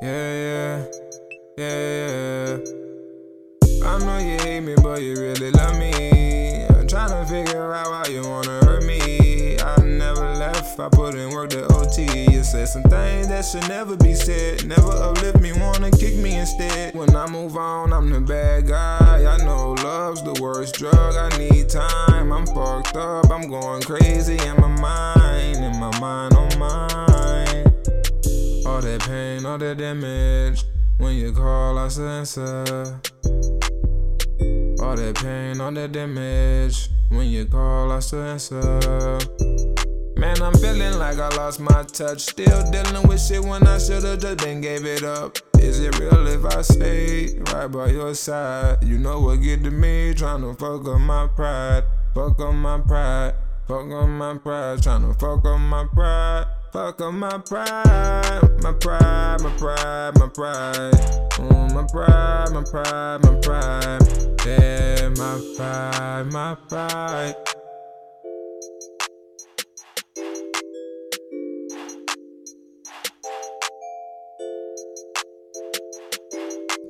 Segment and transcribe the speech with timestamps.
[0.00, 0.84] Yeah, yeah,
[1.56, 2.58] yeah, yeah.
[3.84, 6.64] I know you hate me, but you really love me.
[6.68, 9.58] I'm trying to figure out why you wanna hurt me.
[9.58, 12.30] I never left, I put in work to OT.
[12.30, 14.66] You said some things that should never be said.
[14.66, 16.94] Never uplift me, wanna kick me instead.
[16.94, 19.24] When I move on, I'm the bad guy.
[19.24, 20.94] I know love's the worst drug.
[20.94, 22.32] I need time.
[22.32, 25.56] I'm fucked up, I'm going crazy in my mind.
[25.56, 26.97] In my mind, oh on mine.
[29.00, 30.64] Pain, all that damage.
[30.98, 33.00] When you call, I answer.
[34.80, 36.88] All that pain, all that damage.
[37.08, 39.18] When you call, I answer.
[40.16, 42.20] Man, I'm feeling like I lost my touch.
[42.20, 45.38] Still dealing with shit when I should've just been gave it up.
[45.58, 48.82] Is it real if I stay right by your side?
[48.82, 50.14] You know what get to me?
[50.14, 51.84] Tryna fuck up my pride.
[52.14, 53.34] Fuck up my pride.
[53.68, 54.78] Fuck up my pride.
[54.78, 56.46] Tryna fuck up my pride.
[56.70, 60.92] Fuck up my pride, my pride, my pride, my pride.
[61.38, 64.02] Mm, my pride, my pride, my pride.
[64.44, 67.34] Yeah, my pride, my pride.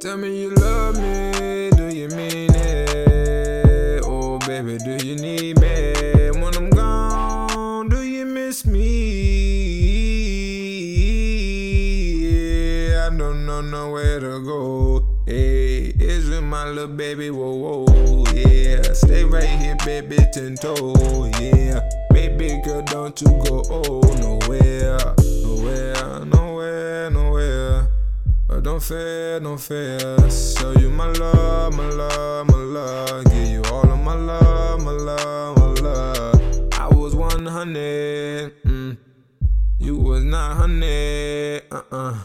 [0.00, 4.02] Tell me you love me, do you mean it?
[4.04, 5.92] Oh, baby, do you need me?
[6.40, 8.97] When I'm gone, do you miss me?
[13.18, 15.04] Don't know nowhere to go.
[15.26, 17.30] Hey, is it my little baby?
[17.30, 18.92] Whoa, whoa, yeah.
[18.92, 21.80] Stay right here, baby, ten toe, yeah.
[22.12, 27.88] Baby girl, don't you go oh nowhere, nowhere, nowhere, nowhere.
[28.46, 29.98] But don't fear, don't fear.
[30.30, 33.24] Show you my love, my love, my love.
[33.24, 36.68] Give you all of my love, my love, my love.
[36.74, 38.96] I was 100, mm.
[39.80, 42.24] you was not 100, uh uh.